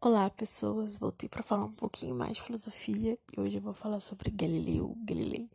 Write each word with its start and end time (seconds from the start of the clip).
Olá, 0.00 0.30
pessoas. 0.30 0.96
Voltei 0.96 1.28
para 1.28 1.42
falar 1.42 1.64
um 1.64 1.72
pouquinho 1.72 2.14
mais 2.14 2.36
de 2.36 2.42
filosofia 2.42 3.18
e 3.36 3.40
hoje 3.40 3.58
eu 3.58 3.60
vou 3.60 3.74
falar 3.74 3.98
sobre 3.98 4.30
Galileu 4.30 4.96
Galilei. 5.00 5.50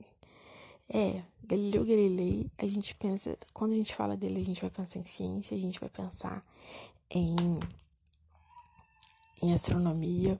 É, 0.89 1.23
Galileu 1.41 1.85
Galilei, 1.85 2.51
a 2.57 2.67
gente 2.67 2.93
pensa, 2.95 3.37
quando 3.53 3.71
a 3.71 3.75
gente 3.75 3.95
fala 3.95 4.17
dele, 4.17 4.41
a 4.41 4.45
gente 4.45 4.59
vai 4.59 4.69
pensar 4.69 4.99
em 4.99 5.05
ciência, 5.05 5.55
a 5.55 5.59
gente 5.59 5.79
vai 5.79 5.87
pensar 5.87 6.45
em 7.09 7.33
em 9.41 9.53
astronomia, 9.53 10.37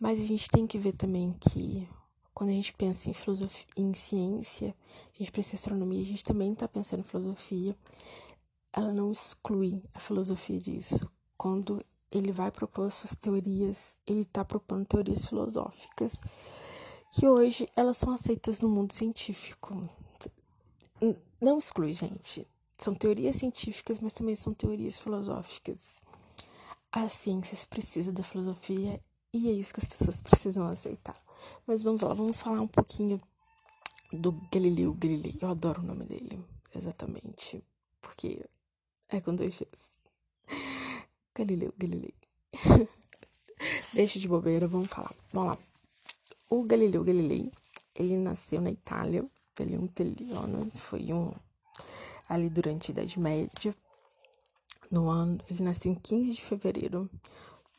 mas 0.00 0.18
a 0.18 0.24
gente 0.24 0.48
tem 0.48 0.66
que 0.66 0.78
ver 0.78 0.94
também 0.94 1.34
que 1.38 1.86
quando 2.32 2.48
a 2.48 2.54
gente 2.54 2.72
pensa 2.72 3.10
em 3.10 3.12
filosofia, 3.12 3.66
em 3.76 3.92
ciência, 3.92 4.74
a 5.14 5.18
gente 5.18 5.30
pensa 5.30 5.54
em 5.54 5.58
astronomia, 5.58 6.00
a 6.00 6.06
gente 6.06 6.24
também 6.24 6.54
está 6.54 6.66
pensando 6.66 7.00
em 7.00 7.04
filosofia. 7.04 7.76
Ela 8.72 8.94
não 8.94 9.12
exclui 9.12 9.84
a 9.92 10.00
filosofia 10.00 10.58
disso. 10.58 11.06
Quando 11.36 11.84
ele 12.12 12.30
vai 12.30 12.50
propor 12.50 12.90
suas 12.90 13.14
teorias, 13.14 13.98
ele 14.06 14.20
está 14.20 14.44
propondo 14.44 14.86
teorias 14.86 15.24
filosóficas 15.24 16.20
que 17.12 17.26
hoje 17.26 17.68
elas 17.76 17.98
são 17.98 18.12
aceitas 18.12 18.60
no 18.62 18.68
mundo 18.68 18.92
científico. 18.92 19.80
Não 21.40 21.58
exclui, 21.58 21.92
gente. 21.92 22.48
São 22.78 22.94
teorias 22.94 23.36
científicas, 23.36 24.00
mas 24.00 24.14
também 24.14 24.34
são 24.34 24.54
teorias 24.54 24.98
filosóficas. 24.98 26.00
As 26.90 27.12
ciências 27.12 27.64
precisam 27.64 28.14
da 28.14 28.22
filosofia 28.22 28.98
e 29.32 29.48
é 29.48 29.52
isso 29.52 29.74
que 29.74 29.80
as 29.80 29.86
pessoas 29.86 30.22
precisam 30.22 30.66
aceitar. 30.66 31.16
Mas 31.66 31.82
vamos 31.82 32.00
lá, 32.00 32.14
vamos 32.14 32.40
falar 32.40 32.60
um 32.60 32.68
pouquinho 32.68 33.18
do 34.12 34.32
Galileu 34.52 34.94
Galilei. 34.94 35.36
Eu 35.40 35.48
adoro 35.48 35.82
o 35.82 35.84
nome 35.84 36.04
dele, 36.04 36.42
exatamente, 36.74 37.62
porque 38.00 38.44
é 39.08 39.20
com 39.20 39.34
dois 39.34 39.54
X. 39.54 40.01
Galileu 41.34 41.72
Galilei. 41.78 42.14
Deixa 43.94 44.18
de 44.18 44.28
bobeira, 44.28 44.66
vamos 44.66 44.88
falar. 44.88 45.14
Vamos 45.32 45.52
lá. 45.52 45.58
O 46.50 46.62
Galileu 46.64 47.02
Galilei, 47.02 47.50
ele 47.94 48.18
nasceu 48.18 48.60
na 48.60 48.70
Itália. 48.70 49.26
Ele 49.58 49.74
é 49.74 49.78
um 49.78 49.84
italiano, 49.84 50.70
foi 50.74 51.12
um 51.12 51.32
ali 52.28 52.48
durante 52.48 52.90
a 52.90 52.92
Idade 52.92 53.18
Média. 53.18 53.74
No 54.90 55.08
ano, 55.08 55.40
ele 55.48 55.62
nasceu 55.62 55.92
em 55.92 55.94
15 55.94 56.32
de 56.32 56.42
fevereiro 56.42 57.08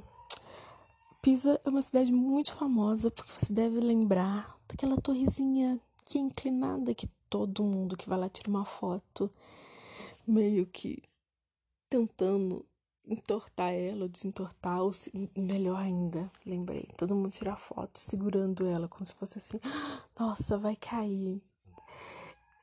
Pisa 1.21 1.61
é 1.63 1.69
uma 1.69 1.83
cidade 1.83 2.11
muito 2.11 2.53
famosa 2.53 3.11
porque 3.11 3.31
você 3.31 3.53
deve 3.53 3.79
lembrar 3.79 4.57
daquela 4.67 4.99
torrezinha 4.99 5.79
que 6.03 6.17
é 6.17 6.21
inclinada 6.21 6.95
que 6.95 7.07
todo 7.29 7.63
mundo 7.63 7.95
que 7.95 8.09
vai 8.09 8.17
lá 8.17 8.27
tira 8.27 8.49
uma 8.49 8.65
foto 8.65 9.31
meio 10.27 10.65
que 10.65 11.03
tentando 11.87 12.65
entortar 13.05 13.71
ela 13.71 14.03
ou 14.03 14.09
desentortar, 14.09 14.81
ou 14.81 14.91
melhor 15.35 15.77
ainda, 15.77 16.31
lembrei, 16.45 16.87
todo 16.97 17.15
mundo 17.15 17.31
tira 17.31 17.55
foto 17.55 17.97
segurando 17.97 18.65
ela 18.65 18.87
como 18.87 19.05
se 19.05 19.13
fosse 19.13 19.37
assim, 19.37 19.59
nossa, 20.19 20.57
vai 20.57 20.75
cair. 20.75 21.41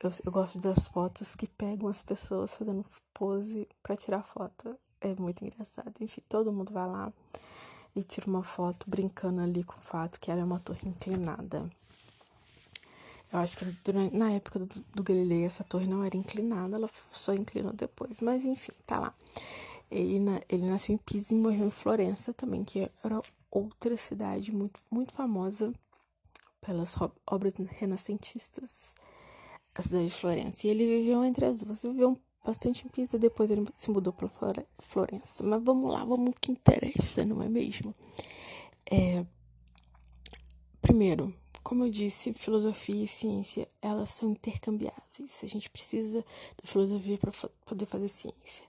Eu, 0.01 0.11
eu 0.25 0.31
gosto 0.31 0.59
das 0.59 0.87
fotos 0.87 1.35
que 1.35 1.47
pegam 1.47 1.87
as 1.89 2.01
pessoas 2.01 2.55
fazendo 2.55 2.85
pose 3.13 3.67
para 3.83 3.97
tirar 3.97 4.23
foto. 4.23 4.77
É 5.01 5.13
muito 5.15 5.43
engraçado. 5.43 5.93
Enfim, 5.99 6.21
todo 6.29 6.53
mundo 6.53 6.71
vai 6.71 6.87
lá 6.87 7.13
e 7.95 8.03
tira 8.03 8.27
uma 8.27 8.43
foto 8.43 8.89
brincando 8.89 9.41
ali 9.41 9.63
com 9.63 9.77
o 9.77 9.81
fato 9.81 10.19
que 10.19 10.31
ela 10.31 10.41
é 10.41 10.43
uma 10.43 10.59
torre 10.59 10.87
inclinada. 10.87 11.69
Eu 13.31 13.39
acho 13.39 13.57
que 13.57 13.65
durante, 13.83 14.15
na 14.15 14.31
época 14.31 14.59
do, 14.59 14.67
do 14.93 15.03
Galileu 15.03 15.45
essa 15.45 15.63
torre 15.63 15.85
não 15.85 16.03
era 16.03 16.17
inclinada, 16.17 16.75
ela 16.75 16.89
só 17.11 17.33
inclinou 17.33 17.73
depois. 17.73 18.19
Mas 18.19 18.43
enfim, 18.43 18.71
tá 18.85 18.99
lá. 18.99 19.13
Ele, 19.91 20.19
na, 20.19 20.41
ele 20.49 20.65
nasceu 20.65 20.95
em 20.95 20.97
Pisa 20.97 21.33
e 21.33 21.37
morreu 21.37 21.67
em 21.67 21.71
Florença 21.71 22.33
também, 22.33 22.63
que 22.63 22.89
era 23.03 23.21
outra 23.51 23.95
cidade 23.97 24.51
muito, 24.51 24.79
muito 24.89 25.13
famosa 25.13 25.73
pelas 26.61 26.95
obras 27.25 27.53
renascentistas, 27.71 28.95
a 29.73 29.81
cidade 29.81 30.07
de 30.07 30.13
Florença. 30.13 30.65
E 30.65 30.69
ele 30.69 30.85
viveu 30.85 31.23
entre 31.23 31.45
as 31.45 31.61
duas, 31.61 31.81
viveu 31.83 32.19
bastante 32.43 32.85
em 32.85 32.89
Pisa, 32.89 33.17
depois 33.17 33.51
ele 33.51 33.65
se 33.75 33.91
mudou 33.91 34.13
para 34.13 34.29
Florença. 34.79 35.43
Mas 35.43 35.63
vamos 35.63 35.91
lá, 35.91 36.03
vamos 36.03 36.33
que 36.39 36.51
interessa, 36.51 37.25
não 37.25 37.41
é 37.41 37.49
mesmo? 37.49 37.93
É, 38.89 39.25
primeiro, 40.81 41.33
como 41.63 41.85
eu 41.85 41.89
disse, 41.89 42.33
filosofia 42.33 43.03
e 43.03 43.07
ciência, 43.07 43.67
elas 43.81 44.09
são 44.09 44.31
intercambiáveis. 44.31 45.43
A 45.43 45.45
gente 45.45 45.69
precisa 45.69 46.19
da 46.21 46.67
filosofia 46.67 47.17
para 47.17 47.31
poder 47.65 47.85
fazer 47.85 48.09
ciência. 48.09 48.65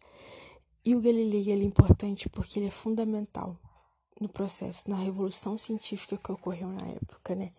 E 0.84 0.94
o 0.94 1.00
Galilei 1.00 1.50
ele 1.50 1.64
é 1.64 1.66
importante 1.66 2.28
porque 2.28 2.58
ele 2.58 2.66
é 2.66 2.70
fundamental 2.70 3.54
no 4.20 4.28
processo, 4.28 4.88
na 4.88 4.96
revolução 4.96 5.56
científica 5.56 6.16
que 6.16 6.32
ocorreu 6.32 6.68
na 6.68 6.86
época, 6.88 7.34
né? 7.34 7.52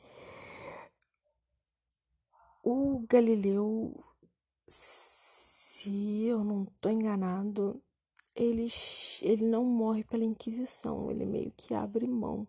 O 2.63 3.03
Galileu 3.09 4.03
se 5.81 6.25
eu 6.25 6.43
não 6.43 6.65
tô 6.79 6.89
enganado, 6.89 7.81
ele, 8.35 8.67
ele 9.23 9.45
não 9.45 9.65
morre 9.65 10.03
pela 10.03 10.23
Inquisição, 10.23 11.09
ele 11.09 11.25
meio 11.25 11.51
que 11.57 11.73
abre 11.73 12.07
mão 12.07 12.47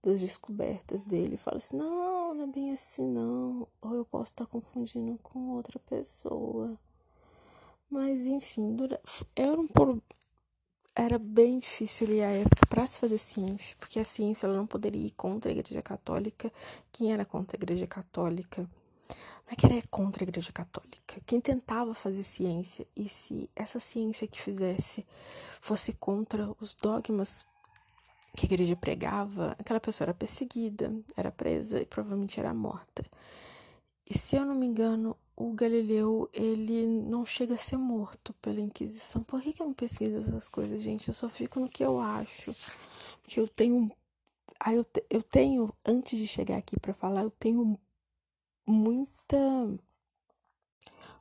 das 0.00 0.20
descobertas 0.20 1.04
dele. 1.04 1.36
Fala 1.36 1.58
assim: 1.58 1.76
não, 1.76 2.32
não 2.34 2.44
é 2.44 2.46
bem 2.46 2.72
assim, 2.72 3.04
não. 3.04 3.66
Ou 3.80 3.94
eu 3.94 4.04
posso 4.04 4.32
estar 4.32 4.46
confundindo 4.46 5.18
com 5.22 5.50
outra 5.50 5.78
pessoa. 5.80 6.78
Mas 7.90 8.26
enfim, 8.26 8.76
era 9.34 9.60
um 9.60 9.68
era 10.94 11.18
bem 11.18 11.58
difícil 11.58 12.06
ali 12.06 12.22
a 12.22 12.30
época 12.30 12.66
para 12.66 12.86
se 12.86 12.98
fazer 13.00 13.18
ciência, 13.18 13.76
porque 13.80 13.98
a 13.98 14.04
ciência 14.04 14.46
ela 14.46 14.56
não 14.56 14.66
poderia 14.66 15.06
ir 15.06 15.12
contra 15.12 15.50
a 15.50 15.54
Igreja 15.54 15.82
Católica. 15.82 16.52
Quem 16.92 17.12
era 17.12 17.24
contra 17.24 17.56
a 17.56 17.58
Igreja 17.58 17.86
Católica 17.86 18.68
é 19.52 19.56
que 19.56 19.66
era 19.66 19.82
contra 19.90 20.22
a 20.22 20.26
Igreja 20.26 20.50
Católica. 20.50 21.20
Quem 21.26 21.40
tentava 21.40 21.94
fazer 21.94 22.22
ciência, 22.22 22.86
e 22.96 23.08
se 23.08 23.50
essa 23.54 23.78
ciência 23.78 24.26
que 24.26 24.40
fizesse 24.40 25.06
fosse 25.60 25.92
contra 25.92 26.50
os 26.58 26.74
dogmas 26.74 27.44
que 28.34 28.46
a 28.46 28.48
igreja 28.48 28.74
pregava, 28.74 29.54
aquela 29.58 29.78
pessoa 29.78 30.06
era 30.06 30.14
perseguida, 30.14 30.90
era 31.14 31.30
presa 31.30 31.82
e 31.82 31.84
provavelmente 31.84 32.40
era 32.40 32.54
morta. 32.54 33.04
E 34.08 34.16
se 34.16 34.36
eu 34.36 34.46
não 34.46 34.54
me 34.54 34.66
engano, 34.66 35.16
o 35.36 35.52
Galileu, 35.52 36.30
ele 36.32 36.86
não 36.86 37.26
chega 37.26 37.54
a 37.54 37.58
ser 37.58 37.76
morto 37.76 38.32
pela 38.34 38.60
Inquisição. 38.60 39.22
Por 39.22 39.42
que, 39.42 39.52
que 39.52 39.60
eu 39.60 39.66
não 39.66 39.74
pesquiso 39.74 40.16
essas 40.16 40.48
coisas, 40.48 40.80
gente? 40.80 41.08
Eu 41.08 41.14
só 41.14 41.28
fico 41.28 41.60
no 41.60 41.68
que 41.68 41.84
eu 41.84 42.00
acho. 42.00 42.54
Porque 43.20 43.38
eu 43.38 43.46
tenho. 43.46 43.90
Ah, 44.58 44.72
eu, 44.72 44.84
te, 44.84 45.04
eu 45.10 45.22
tenho, 45.22 45.74
antes 45.86 46.18
de 46.18 46.26
chegar 46.26 46.56
aqui 46.56 46.78
para 46.78 46.94
falar, 46.94 47.22
eu 47.22 47.30
tenho 47.30 47.78
muita 48.66 49.36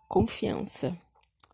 confiança 0.07 0.97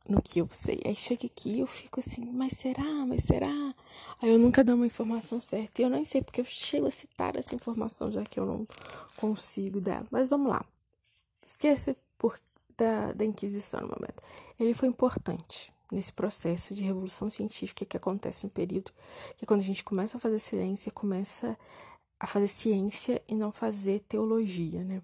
no 0.07 0.21
que 0.21 0.39
eu 0.39 0.47
sei. 0.51 0.81
Aí 0.85 0.95
chega 0.95 1.25
aqui 1.25 1.59
eu 1.59 1.67
fico 1.67 1.99
assim, 1.99 2.25
mas 2.31 2.53
será? 2.53 3.05
Mas 3.05 3.23
será? 3.23 3.75
Aí 4.21 4.29
eu 4.29 4.39
nunca 4.39 4.63
dou 4.63 4.75
uma 4.75 4.87
informação 4.87 5.39
certa. 5.39 5.81
E 5.81 5.85
eu 5.85 5.89
nem 5.89 6.05
sei 6.05 6.21
porque 6.21 6.41
eu 6.41 6.45
chego 6.45 6.87
a 6.87 6.91
citar 6.91 7.35
essa 7.35 7.53
informação, 7.53 8.11
já 8.11 8.23
que 8.23 8.39
eu 8.39 8.45
não 8.45 8.67
consigo 9.17 9.79
dar. 9.81 10.05
Mas 10.09 10.27
vamos 10.27 10.49
lá. 10.49 10.65
Esqueça 11.45 11.95
por, 12.17 12.39
da, 12.77 13.11
da 13.13 13.25
Inquisição 13.25 13.81
no 13.81 13.87
momento. 13.87 14.21
Ele 14.59 14.73
foi 14.73 14.87
importante 14.87 15.71
nesse 15.91 16.11
processo 16.11 16.73
de 16.73 16.83
revolução 16.83 17.29
científica 17.29 17.85
que 17.85 17.95
acontece 17.95 18.43
no 18.43 18.49
período 18.49 18.91
que 19.37 19.45
é 19.45 19.47
quando 19.47 19.61
a 19.61 19.63
gente 19.63 19.83
começa 19.83 20.17
a 20.17 20.19
fazer 20.19 20.39
ciência, 20.39 20.91
começa 20.91 21.57
a 22.19 22.27
fazer 22.27 22.47
ciência 22.47 23.21
e 23.27 23.35
não 23.35 23.51
fazer 23.51 24.01
teologia, 24.01 24.83
né? 24.83 25.01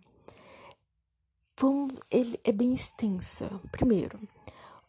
Vamos, 1.58 1.94
ele 2.09 2.40
é 2.44 2.52
bem 2.52 2.73
extensa. 2.73 3.50
Primeiro, 3.72 4.20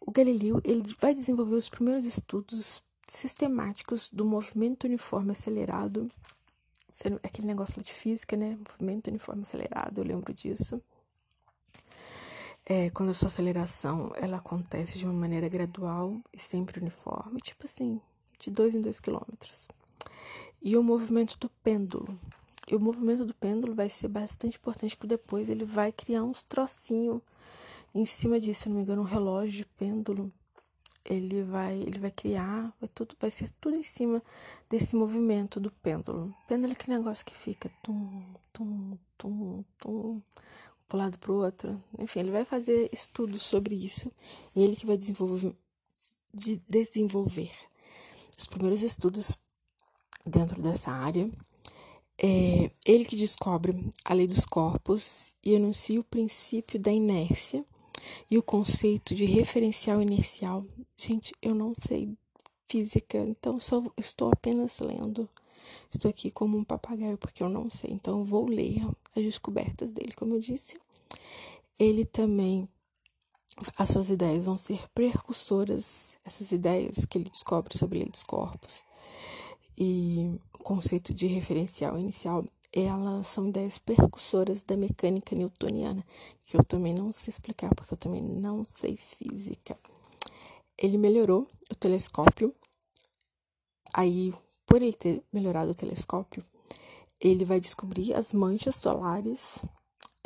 o 0.00 0.10
Galileu 0.10 0.60
ele 0.64 0.84
vai 1.00 1.14
desenvolver 1.14 1.54
os 1.54 1.68
primeiros 1.68 2.04
estudos 2.04 2.82
sistemáticos 3.06 4.10
do 4.10 4.24
movimento 4.24 4.84
uniforme 4.84 5.32
acelerado. 5.32 6.10
Aquele 7.22 7.46
negócio 7.46 7.82
de 7.82 7.92
física, 7.92 8.36
né? 8.36 8.56
Movimento 8.70 9.08
uniforme 9.08 9.42
acelerado, 9.42 9.98
eu 9.98 10.04
lembro 10.04 10.32
disso. 10.32 10.80
É, 12.66 12.88
quando 12.90 13.10
a 13.10 13.14
sua 13.14 13.26
aceleração 13.26 14.12
ela 14.16 14.38
acontece 14.38 14.98
de 14.98 15.04
uma 15.04 15.12
maneira 15.12 15.48
gradual 15.48 16.18
e 16.32 16.38
sempre 16.38 16.80
uniforme, 16.80 17.40
tipo 17.40 17.66
assim, 17.66 18.00
de 18.38 18.50
dois 18.50 18.74
em 18.74 18.80
dois 18.80 19.00
quilômetros. 19.00 19.68
E 20.62 20.76
o 20.76 20.82
movimento 20.82 21.36
do 21.38 21.50
pêndulo, 21.62 22.18
o 22.74 22.80
movimento 22.80 23.24
do 23.24 23.34
pêndulo 23.34 23.74
vai 23.74 23.88
ser 23.88 24.08
bastante 24.08 24.56
importante 24.56 24.96
porque 24.96 25.16
depois 25.16 25.48
ele 25.48 25.64
vai 25.64 25.92
criar 25.92 26.24
uns 26.24 26.42
trocinhos 26.42 27.20
em 27.94 28.04
cima 28.04 28.40
disso, 28.40 28.62
se 28.62 28.68
não 28.68 28.76
me 28.76 28.82
engano, 28.82 29.02
um 29.02 29.04
relógio 29.04 29.58
de 29.58 29.66
pêndulo. 29.66 30.32
Ele 31.04 31.42
vai, 31.42 31.74
ele 31.74 31.98
vai 31.98 32.10
criar, 32.10 32.74
vai 32.80 32.88
tudo, 32.94 33.14
vai 33.20 33.30
ser 33.30 33.50
tudo 33.60 33.76
em 33.76 33.82
cima 33.82 34.22
desse 34.68 34.96
movimento 34.96 35.60
do 35.60 35.70
pêndulo. 35.70 36.34
Pêndulo 36.48 36.72
é 36.72 36.72
aquele 36.72 36.96
negócio 36.96 37.24
que 37.24 37.36
fica 37.36 37.70
tum, 37.82 38.24
tum, 38.52 38.98
tum, 39.18 39.64
tum, 39.78 40.22
pro 40.88 40.98
lado 40.98 41.18
pro 41.18 41.34
outro. 41.34 41.82
Enfim, 41.98 42.20
ele 42.20 42.30
vai 42.30 42.44
fazer 42.44 42.88
estudos 42.92 43.42
sobre 43.42 43.76
isso 43.76 44.10
e 44.56 44.62
ele 44.62 44.74
que 44.74 44.86
vai 44.86 44.96
desenvolver, 44.96 45.54
de 46.32 46.56
desenvolver 46.68 47.52
os 48.36 48.46
primeiros 48.46 48.82
estudos 48.82 49.38
dentro 50.26 50.60
dessa 50.60 50.90
área. 50.90 51.30
É 52.16 52.70
ele 52.84 53.04
que 53.04 53.16
descobre 53.16 53.90
a 54.04 54.14
lei 54.14 54.26
dos 54.26 54.44
corpos 54.44 55.34
e 55.42 55.52
enuncia 55.52 55.98
o 55.98 56.04
princípio 56.04 56.78
da 56.78 56.92
inércia 56.92 57.64
e 58.30 58.38
o 58.38 58.42
conceito 58.42 59.14
de 59.14 59.24
referencial 59.24 60.00
inercial. 60.00 60.64
Gente, 60.96 61.34
eu 61.42 61.54
não 61.54 61.72
sei 61.74 62.16
física, 62.68 63.18
então 63.18 63.58
só 63.58 63.82
estou 63.96 64.30
apenas 64.32 64.78
lendo. 64.80 65.28
Estou 65.90 66.08
aqui 66.08 66.30
como 66.30 66.56
um 66.56 66.64
papagaio 66.64 67.18
porque 67.18 67.42
eu 67.42 67.48
não 67.48 67.68
sei, 67.68 67.90
então 67.90 68.24
vou 68.24 68.46
ler 68.46 68.86
as 69.16 69.22
descobertas 69.22 69.90
dele, 69.90 70.12
como 70.12 70.34
eu 70.34 70.40
disse. 70.40 70.78
Ele 71.78 72.04
também 72.04 72.68
as 73.76 73.88
suas 73.88 74.10
ideias 74.10 74.44
vão 74.44 74.56
ser 74.56 74.88
precursoras, 74.94 76.16
essas 76.24 76.50
ideias 76.50 77.04
que 77.04 77.18
ele 77.18 77.30
descobre 77.30 77.76
sobre 77.76 77.98
a 77.98 78.02
lei 78.02 78.10
dos 78.10 78.24
corpos 78.24 78.82
e 79.76 80.38
conceito 80.64 81.14
de 81.14 81.28
referencial 81.28 81.96
inicial, 81.96 82.44
elas 82.72 83.28
são 83.28 83.48
ideias 83.48 83.78
percussoras 83.78 84.64
da 84.64 84.76
mecânica 84.76 85.36
newtoniana, 85.36 86.04
que 86.44 86.56
eu 86.56 86.64
também 86.64 86.92
não 86.92 87.12
sei 87.12 87.30
explicar 87.30 87.72
porque 87.74 87.94
eu 87.94 87.98
também 87.98 88.22
não 88.22 88.64
sei 88.64 88.96
física. 88.96 89.78
Ele 90.76 90.98
melhorou 90.98 91.46
o 91.70 91.74
telescópio 91.76 92.52
Aí, 93.96 94.34
por 94.66 94.82
ele 94.82 94.92
ter 94.92 95.22
melhorado 95.32 95.70
o 95.70 95.74
telescópio, 95.74 96.44
ele 97.20 97.44
vai 97.44 97.60
descobrir 97.60 98.12
as 98.12 98.34
manchas 98.34 98.74
solares. 98.74 99.64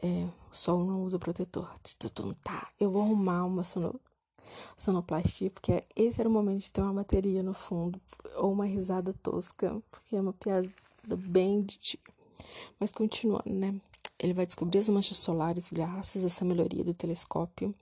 É, 0.02 0.26
o 0.50 0.54
sol 0.54 0.86
não 0.86 1.04
usa 1.04 1.18
protetor. 1.18 1.70
Tá, 2.42 2.70
eu 2.80 2.90
vou 2.90 3.02
arrumar 3.02 3.44
uma 3.44 3.62
sono, 3.62 4.00
sonoplastia, 4.76 5.50
porque 5.50 5.80
esse 5.94 6.20
era 6.20 6.28
o 6.28 6.32
momento 6.32 6.62
de 6.62 6.72
ter 6.72 6.80
uma 6.82 6.92
bateria 6.92 7.42
no 7.42 7.54
fundo, 7.54 8.00
ou 8.36 8.52
uma 8.52 8.66
risada 8.66 9.14
tosca, 9.22 9.80
porque 9.90 10.16
é 10.16 10.20
uma 10.20 10.32
piada 10.32 10.68
bem 11.16 11.62
de 11.62 11.78
tio. 11.78 12.00
Mas 12.78 12.92
continuando, 12.92 13.50
né? 13.50 13.74
Ele 14.18 14.34
vai 14.34 14.46
descobrir 14.46 14.78
as 14.78 14.88
manchas 14.88 15.18
solares 15.18 15.70
graças 15.70 16.22
a 16.22 16.26
essa 16.26 16.44
melhoria 16.44 16.82
do 16.82 16.94
telescópio. 16.94 17.74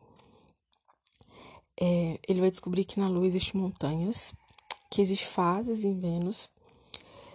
É, 1.78 2.18
ele 2.26 2.40
vai 2.40 2.50
descobrir 2.50 2.84
que 2.84 2.98
na 2.98 3.08
Lua 3.08 3.26
existem 3.26 3.60
montanhas 3.60 4.34
que 4.90 5.02
existem 5.02 5.28
fases 5.28 5.84
em 5.84 5.98
Vênus. 5.98 6.48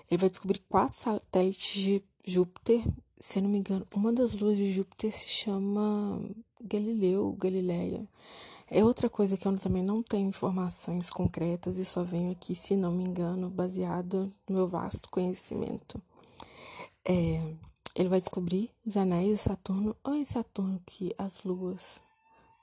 Ele 0.09 0.19
vai 0.19 0.29
descobrir 0.29 0.63
quatro 0.67 0.97
satélites 0.97 1.81
de 1.81 2.03
Júpiter. 2.25 2.83
Se 3.19 3.39
eu 3.39 3.43
não 3.43 3.49
me 3.49 3.59
engano, 3.59 3.85
uma 3.93 4.11
das 4.11 4.33
luas 4.33 4.57
de 4.57 4.71
Júpiter 4.71 5.11
se 5.11 5.27
chama 5.27 6.19
Galileu, 6.59 7.35
Galileia. 7.39 8.07
É 8.71 8.83
outra 8.83 9.09
coisa 9.09 9.35
que 9.35 9.47
eu 9.47 9.57
também 9.57 9.83
não 9.83 10.01
tenho 10.01 10.29
informações 10.29 11.09
concretas 11.09 11.77
e 11.77 11.85
só 11.85 12.03
venho 12.03 12.31
aqui, 12.31 12.55
se 12.55 12.75
não 12.75 12.91
me 12.91 13.03
engano, 13.03 13.49
baseado 13.49 14.33
no 14.47 14.55
meu 14.55 14.67
vasto 14.67 15.09
conhecimento. 15.09 16.01
É, 17.03 17.53
ele 17.93 18.09
vai 18.09 18.19
descobrir 18.19 18.71
os 18.85 18.95
anéis 18.95 19.29
de 19.29 19.37
Saturno, 19.37 19.95
ou 20.03 20.13
é 20.13 20.23
Saturno 20.23 20.81
que 20.85 21.13
as 21.17 21.43
luas 21.43 22.01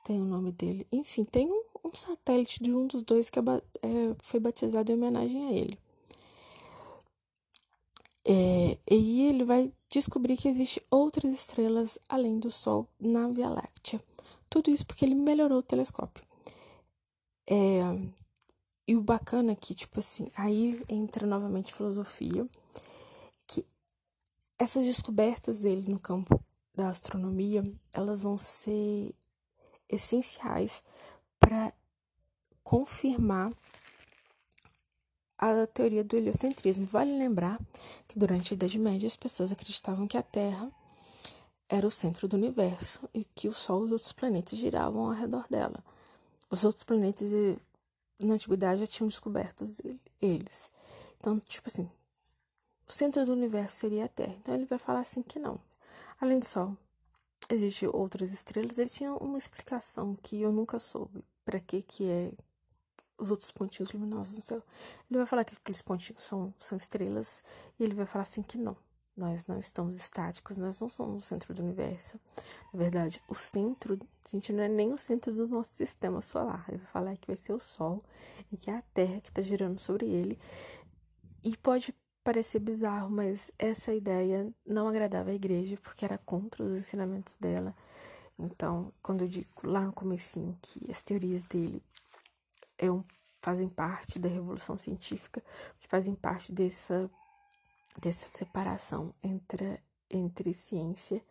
têm 0.03 0.21
o 0.21 0.25
nome 0.25 0.51
dele. 0.51 0.87
Enfim, 0.91 1.25
tem 1.25 1.47
um 1.47 1.69
um 1.85 1.95
satélite 1.95 2.63
de 2.63 2.73
um 2.73 2.87
dos 2.87 3.03
dois 3.03 3.31
que 3.31 3.39
é, 3.39 3.43
é, 3.43 4.17
foi 4.23 4.41
batizado 4.41 4.91
em 4.91 4.95
homenagem 4.95 5.47
a 5.47 5.53
ele. 5.53 5.79
É, 8.25 8.77
e 8.91 9.23
ele 9.23 9.45
vai 9.45 9.73
descobrir 9.89 10.37
que 10.37 10.49
existe 10.49 10.83
outras 10.91 11.33
estrelas 11.33 11.99
além 12.09 12.39
do 12.39 12.51
Sol 12.51 12.87
na 13.01 13.29
Via 13.29 13.49
Láctea. 13.49 14.01
Tudo 14.49 14.71
isso 14.71 14.87
porque 14.87 15.05
ele 15.05 15.15
melhorou 15.15 15.59
o 15.59 15.63
telescópio. 15.63 16.25
É, 17.47 17.81
e 18.87 18.97
o 18.97 19.03
bacana 19.03 19.53
é 19.53 19.55
que, 19.55 19.75
tipo 19.75 20.01
assim, 20.01 20.31
aí 20.35 20.83
entra 20.89 21.27
novamente 21.27 21.75
filosofia, 21.75 22.49
que 23.47 23.65
essas 24.59 24.87
descobertas 24.87 25.61
dele 25.61 25.91
no 25.91 25.99
campo 25.99 26.43
da 26.75 26.89
astronomia, 26.89 27.63
elas 27.93 28.23
vão 28.23 28.39
ser 28.39 29.15
essenciais 29.89 30.85
para 31.39 31.73
confirmar 32.63 33.53
a 35.37 35.67
teoria 35.67 36.03
do 36.03 36.17
heliocentrismo. 36.17 36.87
Vale 36.87 37.17
lembrar 37.17 37.61
que 38.09 38.19
durante 38.19 38.53
a 38.53 38.57
Idade 38.57 38.79
Média 38.79 39.07
as 39.07 39.17
pessoas 39.17 39.53
acreditavam 39.53 40.07
que 40.07 40.17
a 40.17 40.23
Terra 40.23 40.71
era 41.69 41.87
o 41.87 41.91
centro 41.91 42.27
do 42.27 42.37
universo 42.37 43.09
e 43.13 43.25
que 43.25 43.49
o 43.49 43.53
Sol 43.53 43.83
e 43.83 43.85
os 43.87 43.93
outros 43.93 44.13
planetas 44.13 44.59
giravam 44.59 45.07
ao 45.07 45.13
redor 45.13 45.47
dela. 45.49 45.85
Os 46.51 46.65
outros 46.65 46.83
planetas 46.83 47.31
na 48.19 48.35
antiguidade 48.35 48.81
já 48.81 48.87
tinham 48.87 49.09
descoberto 49.09 49.65
eles. 50.21 50.73
Então, 51.21 51.39
tipo 51.41 51.69
assim, 51.69 51.91
o 52.89 52.93
centro 52.93 53.25
do 53.25 53.33
universo 53.33 53.77
seria 53.77 54.07
a 54.07 54.09
Terra. 54.09 54.35
Então 54.41 54.55
ele 54.55 54.65
vai 54.65 54.79
falar 54.79 55.01
assim 55.01 55.23
que 55.23 55.39
não. 55.39 55.61
Além 56.21 56.39
do 56.39 56.45
Sol, 56.45 56.77
existem 57.51 57.89
outras 57.93 58.33
estrelas. 58.33 58.79
Ele 58.79 58.89
tinha 58.89 59.13
uma 59.15 59.37
explicação 59.37 60.17
que 60.23 60.41
eu 60.41 60.51
nunca 60.51 60.79
soube 60.79 61.23
para 61.45 61.61
que 61.61 61.83
que 61.83 62.11
é 62.11 62.33
os 63.19 63.31
outros 63.31 63.51
pontinhos 63.51 63.93
luminosos 63.93 64.37
no 64.37 64.43
céu. 64.43 64.63
Ele 65.11 65.19
vai 65.19 65.27
falar 65.27 65.45
que 65.45 65.55
aqueles 65.55 65.83
pontinhos 65.83 66.23
são, 66.23 66.55
são 66.59 66.79
estrelas 66.79 67.43
e 67.79 67.83
ele 67.83 67.95
vai 67.95 68.07
falar 68.07 68.23
assim 68.23 68.43
que 68.43 68.57
não. 68.57 68.77
Nós 69.19 69.49
não 69.49 69.59
estamos 69.59 69.97
estáticos, 69.97 70.59
nós 70.59 70.81
não 70.81 70.89
somos 70.89 71.25
o 71.25 71.27
centro 71.27 71.53
do 71.53 71.61
universo. 71.61 72.21
Na 72.73 72.79
verdade, 72.79 73.21
o 73.29 73.35
centro, 73.35 73.99
a 74.25 74.29
gente 74.29 74.53
não 74.53 74.63
é 74.63 74.69
nem 74.69 74.93
o 74.93 74.97
centro 74.97 75.35
do 75.35 75.49
nosso 75.49 75.75
sistema 75.75 76.21
solar. 76.21 76.65
Ele 76.69 76.79
vai 76.79 76.87
falar 76.87 77.17
que 77.17 77.27
vai 77.27 77.37
ser 77.37 77.53
o 77.53 77.59
Sol 77.59 78.01
e 78.53 78.57
que 78.57 78.71
é 78.71 78.77
a 78.77 78.83
Terra 78.95 79.21
que 79.21 79.29
está 79.29 79.43
girando 79.43 79.81
sobre 79.81 80.07
ele. 80.07 80.39
E 81.45 81.57
pode 81.57 81.93
parecer 82.23 82.61
bizarro, 82.61 83.11
mas 83.11 83.51
essa 83.59 83.93
ideia 83.93 84.55
não 84.65 84.87
agradava 84.87 85.31
a 85.31 85.35
igreja 85.35 85.77
porque 85.83 86.05
era 86.05 86.19
contra 86.19 86.63
os 86.63 86.79
ensinamentos 86.79 87.35
dela. 87.35 87.75
Então, 88.39 88.93
quando 89.03 89.23
eu 89.23 89.29
digo 89.29 89.49
lá 89.65 89.81
no 89.81 89.93
comecinho 89.93 90.57
que 90.63 90.89
as 90.89 91.03
teorias 91.03 91.43
dele 91.43 91.83
é 92.79 92.89
um, 92.89 93.03
fazem 93.41 93.69
parte 93.69 94.19
da 94.19 94.29
revolução 94.29 94.79
científica, 94.79 95.43
que 95.81 95.89
fazem 95.89 96.15
parte 96.15 96.53
dessa, 96.53 97.11
dessa 98.01 98.29
separação 98.29 99.15
entre, 99.23 99.81
entre 100.11 100.53
ciência 100.53 101.23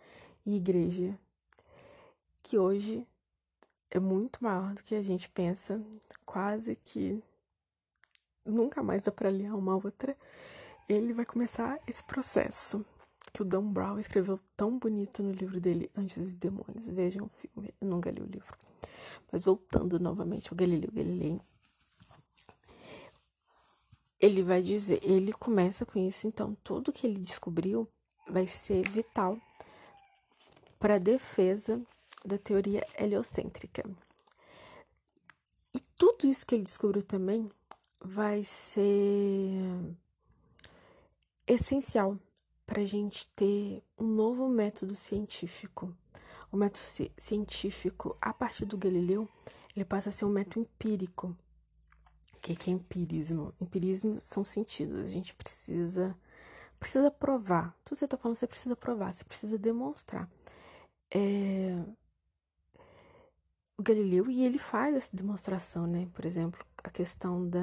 e 0.45 0.56
igreja, 0.56 1.18
que 2.42 2.57
hoje 2.57 3.06
é 3.92 3.99
muito 3.99 4.44
maior 4.44 4.73
do 4.73 4.83
que 4.83 4.95
a 4.95 5.02
gente 5.02 5.30
pensa, 5.30 5.81
quase 6.26 6.76
que 6.76 7.21
nunca 8.45 8.81
mais 8.81 9.04
dá 9.04 9.11
para 9.11 9.30
aliar 9.30 9.56
uma 9.56 9.76
outra. 9.76 10.16
Ele 10.87 11.14
vai 11.14 11.26
começar 11.26 11.80
esse 11.85 12.04
processo 12.04 12.85
que 13.33 13.42
o 13.42 13.45
Dan 13.45 13.71
Brown 13.71 13.99
escreveu 13.99 14.40
tão 14.56 14.80
bonito 14.80 15.21
no 15.21 15.31
livro 15.31 15.59
dele, 15.59 15.92
Anjos 15.95 16.31
e 16.31 16.35
Demônios. 16.35 16.90
Vejam 16.90 17.26
o 17.26 17.30
filme, 17.30 17.73
eu 17.80 17.87
nunca 17.87 18.09
li 18.09 18.21
o 18.21 18.26
livro. 18.26 18.57
Mas 19.31 19.45
voltando 19.45 19.99
novamente 19.99 20.49
ao 20.49 20.56
Galileu 20.56 20.90
Galilei, 20.92 21.40
ele 24.19 24.42
vai 24.42 24.62
dizer, 24.62 25.00
ele 25.04 25.31
começa 25.31 25.86
com 25.86 26.00
isso, 26.00 26.28
então 26.28 26.56
tudo 26.64 26.92
que 26.92 27.06
ele 27.06 27.19
descobriu 27.19 27.88
vai 28.28 28.47
ser 28.47 28.88
vital 28.90 29.38
para 30.80 30.95
a 30.95 31.00
defesa 31.00 31.81
da 32.26 32.38
teoria 32.38 32.86
heliocêntrica. 32.97 33.83
E 35.74 35.80
tudo 35.95 36.28
isso 36.28 36.45
que 36.45 36.56
ele 36.56 36.64
descobriu 36.64 37.04
também 37.04 37.47
vai 38.00 38.44
ser 38.44 39.95
essencial 41.47 42.18
para 42.66 42.81
a 42.81 42.86
gente 42.86 43.28
ter 43.28 43.81
um 43.97 44.06
novo 44.06 44.47
método 44.50 44.94
científico. 44.95 45.95
O 46.52 46.57
método 46.57 46.83
científico, 47.18 48.18
a 48.21 48.33
partir 48.33 48.66
do 48.66 48.78
Galileu, 48.78 49.28
ele 49.76 49.86
passa 49.86 50.09
a 50.09 50.12
ser 50.12 50.26
um 50.26 50.30
método 50.30 50.62
empírico. 50.62 51.36
O 52.54 52.56
que 52.56 52.69
é 52.69 52.73
empirismo? 52.73 53.54
Empirismo 53.59 54.19
são 54.21 54.44
sentidos. 54.44 55.01
A 55.01 55.06
gente 55.06 55.35
precisa 55.35 56.16
precisa 56.80 57.09
provar. 57.11 57.75
Tudo 57.83 57.95
que 57.95 57.99
você 57.99 58.06
está 58.06 58.18
falando, 58.18 58.35
você 58.37 58.47
precisa 58.47 58.75
provar, 58.75 59.13
você 59.13 59.23
precisa 59.23 59.57
demonstrar. 59.57 60.30
É... 61.11 61.75
O 63.77 63.83
Galileu, 63.83 64.30
e 64.30 64.44
ele 64.44 64.57
faz 64.57 64.95
essa 64.95 65.16
demonstração, 65.16 65.85
né? 65.85 66.07
Por 66.13 66.25
exemplo, 66.25 66.63
a 66.83 66.89
questão 66.89 67.47
da 67.47 67.61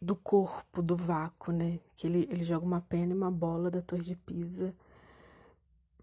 do 0.00 0.14
corpo, 0.16 0.82
do 0.82 0.96
vácuo, 0.96 1.52
né? 1.52 1.80
Que 1.94 2.06
ele, 2.06 2.28
ele 2.30 2.44
joga 2.44 2.66
uma 2.66 2.80
pena 2.80 3.12
e 3.12 3.16
uma 3.16 3.30
bola 3.30 3.70
da 3.70 3.80
Torre 3.82 4.02
de 4.02 4.16
Pisa 4.16 4.74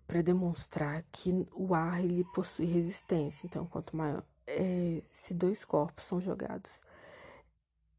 para 0.07 0.21
demonstrar 0.21 1.03
que 1.11 1.47
o 1.53 1.73
ar 1.75 2.03
ele 2.03 2.23
possui 2.33 2.65
resistência. 2.65 3.45
Então, 3.45 3.65
quanto 3.65 3.95
maior, 3.95 4.23
é, 4.47 5.01
se 5.11 5.33
dois 5.33 5.63
corpos 5.63 6.05
são 6.05 6.19
jogados 6.19 6.81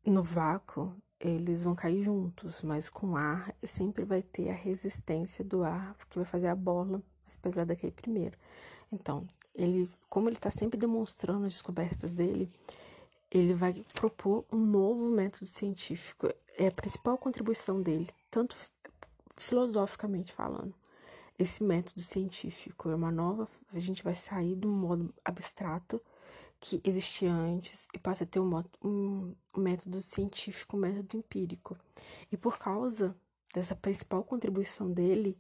no 0.04 0.22
vácuo, 0.22 0.94
eles 1.18 1.62
vão 1.62 1.74
cair 1.74 2.04
juntos, 2.04 2.62
mas 2.62 2.88
com 2.88 3.16
ar 3.16 3.54
sempre 3.62 4.04
vai 4.04 4.22
ter 4.22 4.50
a 4.50 4.54
resistência 4.54 5.44
do 5.44 5.64
ar 5.64 5.96
que 6.08 6.16
vai 6.16 6.24
fazer 6.24 6.48
a 6.48 6.54
bola 6.54 7.02
mais 7.22 7.36
pesada 7.38 7.72
a 7.72 7.92
primeiro. 7.92 8.36
Então, 8.92 9.26
ele, 9.54 9.90
como 10.08 10.28
ele 10.28 10.36
está 10.36 10.50
sempre 10.50 10.78
demonstrando 10.78 11.46
as 11.46 11.54
descobertas 11.54 12.12
dele, 12.12 12.52
ele 13.30 13.54
vai 13.54 13.72
propor 13.94 14.44
um 14.52 14.58
novo 14.58 15.08
método 15.08 15.46
científico. 15.46 16.28
É 16.56 16.68
a 16.68 16.72
principal 16.72 17.16
contribuição 17.16 17.80
dele, 17.80 18.08
tanto 18.30 18.54
filosoficamente 19.36 20.32
falando. 20.32 20.74
Esse 21.38 21.64
método 21.64 22.00
científico 22.00 22.90
é 22.90 22.94
uma 22.94 23.10
nova. 23.10 23.48
A 23.72 23.78
gente 23.78 24.04
vai 24.04 24.14
sair 24.14 24.54
do 24.54 24.68
modo 24.68 25.12
abstrato 25.24 26.00
que 26.64 26.80
existia 26.82 27.30
antes 27.30 27.86
e 27.92 27.98
passa 27.98 28.24
a 28.24 28.26
ter 28.26 28.40
um, 28.40 28.64
um, 28.82 29.34
método 29.54 30.00
científico, 30.00 30.78
um 30.78 30.80
método 30.80 31.18
empírico. 31.18 31.76
E 32.32 32.38
por 32.38 32.58
causa 32.58 33.14
dessa 33.52 33.76
principal 33.76 34.24
contribuição 34.24 34.90
dele, 34.90 35.36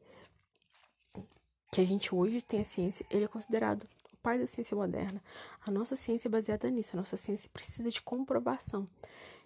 que 1.72 1.80
a 1.80 1.84
gente 1.86 2.14
hoje 2.14 2.42
tem 2.42 2.60
a 2.60 2.64
ciência, 2.64 3.06
ele 3.08 3.24
é 3.24 3.28
considerado 3.28 3.84
o 4.12 4.18
pai 4.18 4.38
da 4.38 4.46
ciência 4.46 4.76
moderna. 4.76 5.24
A 5.64 5.70
nossa 5.70 5.96
ciência 5.96 6.28
é 6.28 6.30
baseada 6.30 6.68
nisso, 6.68 6.90
a 6.92 6.98
nossa 6.98 7.16
ciência 7.16 7.48
precisa 7.50 7.90
de 7.90 8.02
comprovação. 8.02 8.86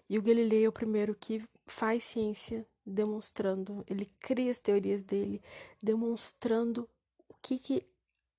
E 0.09 0.19
o 0.19 0.21
Galileu 0.21 0.65
é 0.65 0.67
o 0.67 0.73
primeiro 0.73 1.15
que 1.15 1.41
faz 1.65 2.03
ciência 2.03 2.67
demonstrando, 2.85 3.85
ele 3.87 4.11
cria 4.19 4.51
as 4.51 4.59
teorias 4.59 5.05
dele, 5.05 5.41
demonstrando 5.81 6.89
o 7.29 7.35
que 7.41 7.57
que 7.57 7.87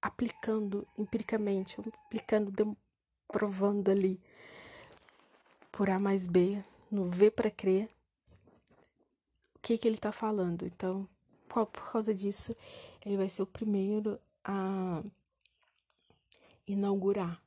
aplicando 0.02 0.86
empiricamente, 0.98 1.76
aplicando, 2.04 2.76
provando 3.30 3.90
ali 3.90 4.20
por 5.70 5.88
A 5.88 5.98
mais 5.98 6.26
B, 6.26 6.62
no 6.90 7.08
V 7.08 7.30
para 7.30 7.50
crer, 7.50 7.88
o 9.54 9.58
que 9.62 9.78
que 9.78 9.86
ele 9.86 9.96
está 9.96 10.12
falando. 10.12 10.64
Então, 10.64 11.08
por 11.48 11.66
causa 11.92 12.14
disso, 12.14 12.56
ele 13.04 13.16
vai 13.16 13.28
ser 13.28 13.42
o 13.42 13.46
primeiro 13.46 14.18
a 14.44 15.02
inaugurar 16.66 17.42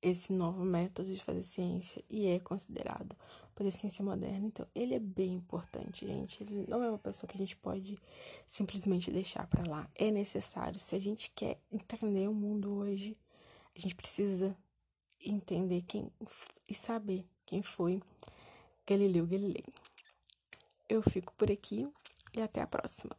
esse 0.00 0.32
novo 0.32 0.64
método 0.64 1.12
de 1.12 1.22
fazer 1.22 1.42
ciência 1.42 2.04
e 2.08 2.26
é 2.26 2.38
considerado 2.38 3.16
por 3.54 3.70
ciência 3.72 4.04
moderna. 4.04 4.46
Então, 4.46 4.66
ele 4.74 4.94
é 4.94 5.00
bem 5.00 5.34
importante, 5.34 6.06
gente. 6.06 6.42
Ele 6.42 6.64
não 6.68 6.82
é 6.82 6.88
uma 6.88 6.98
pessoa 6.98 7.28
que 7.28 7.34
a 7.34 7.38
gente 7.38 7.56
pode 7.56 7.98
simplesmente 8.46 9.10
deixar 9.10 9.46
para 9.48 9.68
lá. 9.68 9.90
É 9.96 10.10
necessário. 10.10 10.78
Se 10.78 10.94
a 10.94 10.98
gente 11.00 11.30
quer 11.34 11.60
entender 11.72 12.28
o 12.28 12.34
mundo 12.34 12.72
hoje, 12.72 13.16
a 13.74 13.80
gente 13.80 13.96
precisa 13.96 14.56
entender 15.20 15.82
quem 15.82 16.10
e 16.68 16.74
saber 16.74 17.24
quem 17.44 17.62
foi 17.62 18.02
Galileu 18.86 19.26
Galilei. 19.26 19.64
Eu 20.88 21.02
fico 21.02 21.32
por 21.34 21.50
aqui 21.50 21.86
e 22.32 22.40
até 22.40 22.60
a 22.60 22.66
próxima. 22.66 23.16